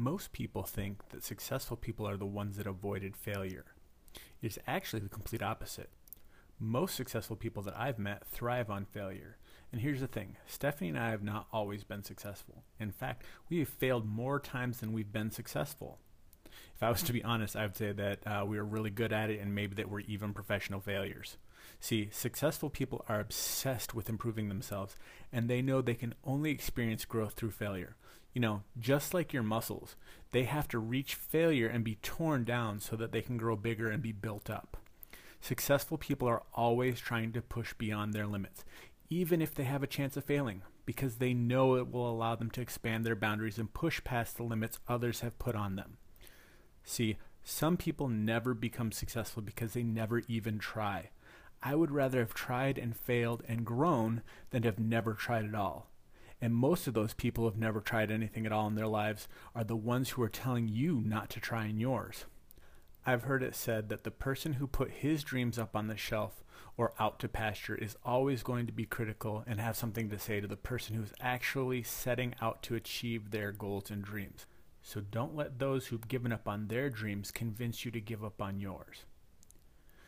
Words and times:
Most 0.00 0.32
people 0.32 0.62
think 0.62 1.10
that 1.10 1.22
successful 1.22 1.76
people 1.76 2.08
are 2.08 2.16
the 2.16 2.24
ones 2.24 2.56
that 2.56 2.66
avoided 2.66 3.18
failure. 3.18 3.66
It 4.40 4.46
is 4.46 4.58
actually 4.66 5.00
the 5.00 5.10
complete 5.10 5.42
opposite. 5.42 5.90
Most 6.58 6.94
successful 6.94 7.36
people 7.36 7.62
that 7.64 7.78
I've 7.78 7.98
met 7.98 8.26
thrive 8.26 8.70
on 8.70 8.86
failure. 8.86 9.36
And 9.70 9.82
here's 9.82 10.00
the 10.00 10.06
thing 10.06 10.38
Stephanie 10.46 10.88
and 10.88 10.98
I 10.98 11.10
have 11.10 11.22
not 11.22 11.48
always 11.52 11.84
been 11.84 12.02
successful. 12.02 12.64
In 12.78 12.92
fact, 12.92 13.24
we 13.50 13.58
have 13.58 13.68
failed 13.68 14.06
more 14.06 14.40
times 14.40 14.80
than 14.80 14.94
we've 14.94 15.12
been 15.12 15.30
successful. 15.30 15.98
If 16.80 16.84
I 16.84 16.90
was 16.90 17.02
to 17.02 17.12
be 17.12 17.22
honest, 17.22 17.56
I 17.56 17.64
would 17.64 17.76
say 17.76 17.92
that 17.92 18.26
uh, 18.26 18.42
we 18.46 18.56
are 18.56 18.64
really 18.64 18.88
good 18.88 19.12
at 19.12 19.28
it 19.28 19.38
and 19.38 19.54
maybe 19.54 19.74
that 19.74 19.90
we're 19.90 20.00
even 20.00 20.32
professional 20.32 20.80
failures. 20.80 21.36
See, 21.78 22.08
successful 22.10 22.70
people 22.70 23.04
are 23.06 23.20
obsessed 23.20 23.92
with 23.92 24.08
improving 24.08 24.48
themselves 24.48 24.96
and 25.30 25.46
they 25.46 25.60
know 25.60 25.82
they 25.82 25.92
can 25.92 26.14
only 26.24 26.50
experience 26.50 27.04
growth 27.04 27.34
through 27.34 27.50
failure. 27.50 27.96
You 28.32 28.40
know, 28.40 28.62
just 28.78 29.12
like 29.12 29.34
your 29.34 29.42
muscles, 29.42 29.94
they 30.30 30.44
have 30.44 30.68
to 30.68 30.78
reach 30.78 31.16
failure 31.16 31.68
and 31.68 31.84
be 31.84 31.96
torn 31.96 32.44
down 32.44 32.80
so 32.80 32.96
that 32.96 33.12
they 33.12 33.20
can 33.20 33.36
grow 33.36 33.56
bigger 33.56 33.90
and 33.90 34.02
be 34.02 34.12
built 34.12 34.48
up. 34.48 34.78
Successful 35.42 35.98
people 35.98 36.28
are 36.28 36.44
always 36.54 36.98
trying 36.98 37.32
to 37.32 37.42
push 37.42 37.74
beyond 37.74 38.14
their 38.14 38.26
limits, 38.26 38.64
even 39.10 39.42
if 39.42 39.54
they 39.54 39.64
have 39.64 39.82
a 39.82 39.86
chance 39.86 40.16
of 40.16 40.24
failing, 40.24 40.62
because 40.86 41.16
they 41.16 41.34
know 41.34 41.76
it 41.76 41.92
will 41.92 42.10
allow 42.10 42.36
them 42.36 42.50
to 42.52 42.62
expand 42.62 43.04
their 43.04 43.14
boundaries 43.14 43.58
and 43.58 43.74
push 43.74 44.02
past 44.02 44.38
the 44.38 44.44
limits 44.44 44.78
others 44.88 45.20
have 45.20 45.38
put 45.38 45.54
on 45.54 45.76
them. 45.76 45.98
See, 46.84 47.16
some 47.42 47.76
people 47.76 48.08
never 48.08 48.54
become 48.54 48.92
successful 48.92 49.42
because 49.42 49.72
they 49.72 49.82
never 49.82 50.22
even 50.28 50.58
try. 50.58 51.10
I 51.62 51.74
would 51.74 51.90
rather 51.90 52.20
have 52.20 52.34
tried 52.34 52.78
and 52.78 52.96
failed 52.96 53.42
and 53.46 53.64
grown 53.64 54.22
than 54.50 54.62
have 54.62 54.78
never 54.78 55.14
tried 55.14 55.44
at 55.44 55.54
all. 55.54 55.90
And 56.40 56.54
most 56.54 56.86
of 56.86 56.94
those 56.94 57.12
people 57.12 57.44
who 57.44 57.50
have 57.50 57.58
never 57.58 57.80
tried 57.80 58.10
anything 58.10 58.46
at 58.46 58.52
all 58.52 58.66
in 58.66 58.74
their 58.74 58.86
lives 58.86 59.28
are 59.54 59.64
the 59.64 59.76
ones 59.76 60.10
who 60.10 60.22
are 60.22 60.28
telling 60.28 60.68
you 60.68 61.02
not 61.04 61.28
to 61.30 61.40
try 61.40 61.66
in 61.66 61.78
yours. 61.78 62.24
I've 63.04 63.24
heard 63.24 63.42
it 63.42 63.54
said 63.54 63.88
that 63.88 64.04
the 64.04 64.10
person 64.10 64.54
who 64.54 64.66
put 64.66 64.90
his 64.90 65.22
dreams 65.22 65.58
up 65.58 65.76
on 65.76 65.86
the 65.86 65.96
shelf 65.96 66.42
or 66.76 66.94
out 66.98 67.18
to 67.20 67.28
pasture 67.28 67.74
is 67.74 67.96
always 68.04 68.42
going 68.42 68.66
to 68.66 68.72
be 68.72 68.86
critical 68.86 69.44
and 69.46 69.60
have 69.60 69.76
something 69.76 70.08
to 70.10 70.18
say 70.18 70.40
to 70.40 70.46
the 70.46 70.56
person 70.56 70.96
who's 70.96 71.12
actually 71.20 71.82
setting 71.82 72.34
out 72.40 72.62
to 72.62 72.74
achieve 72.74 73.30
their 73.30 73.52
goals 73.52 73.90
and 73.90 74.02
dreams. 74.02 74.46
So 74.82 75.00
don't 75.00 75.36
let 75.36 75.58
those 75.58 75.86
who've 75.86 76.08
given 76.08 76.32
up 76.32 76.48
on 76.48 76.68
their 76.68 76.90
dreams 76.90 77.30
convince 77.30 77.84
you 77.84 77.90
to 77.90 78.00
give 78.00 78.24
up 78.24 78.40
on 78.40 78.60
yours. 78.60 79.04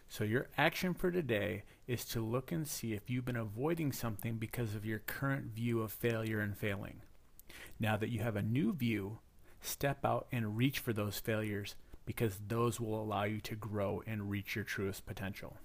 So, 0.08 0.24
your 0.24 0.48
action 0.58 0.92
for 0.92 1.10
today 1.10 1.62
is 1.86 2.04
to 2.06 2.20
look 2.20 2.52
and 2.52 2.68
see 2.68 2.92
if 2.92 3.08
you've 3.08 3.24
been 3.24 3.34
avoiding 3.34 3.92
something 3.92 4.36
because 4.36 4.74
of 4.74 4.84
your 4.84 4.98
current 4.98 5.46
view 5.46 5.80
of 5.80 5.90
failure 5.90 6.40
and 6.40 6.54
failing. 6.54 7.00
Now 7.80 7.96
that 7.96 8.10
you 8.10 8.20
have 8.20 8.36
a 8.36 8.42
new 8.42 8.74
view, 8.74 9.20
step 9.62 10.04
out 10.04 10.26
and 10.30 10.56
reach 10.58 10.80
for 10.80 10.92
those 10.92 11.18
failures 11.18 11.76
because 12.04 12.40
those 12.46 12.78
will 12.78 13.00
allow 13.00 13.24
you 13.24 13.40
to 13.40 13.54
grow 13.54 14.02
and 14.06 14.28
reach 14.28 14.54
your 14.54 14.64
truest 14.64 15.06
potential. 15.06 15.56